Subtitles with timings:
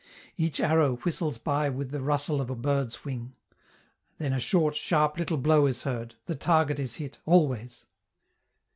[0.35, 3.35] Each arrow whistles by with the rustle of a bird's wing
[4.17, 7.85] then a short, sharp little blow is heard, the target is hit, always.